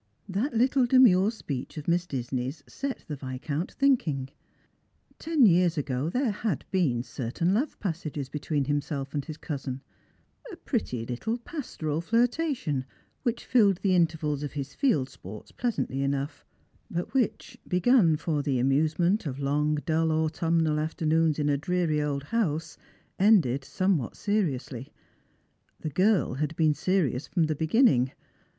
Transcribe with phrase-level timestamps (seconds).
[0.27, 4.29] That little demure speech of Miss Disney's set the Viscount thinking.
[5.19, 9.83] Ten years ago there had been certain love passagea between himself and his cousin—
[10.51, 12.83] a pretty little pastoral flirtation,
[13.21, 16.43] which filled the intervals of his field sports plcasantlf Strangers and Pilgrims.
[16.89, 21.59] 275 «nougli— but which, begun for the amusement of long dull eutumnal afternoons in a
[21.59, 22.75] dreary old house,
[23.19, 24.91] ended somewhat ceriously.
[25.81, 28.13] The girl had been serious from the beginning.